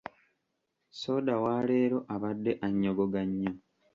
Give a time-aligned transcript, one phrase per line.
[0.99, 3.51] Soda wa leero abadde annyogoga nnyo.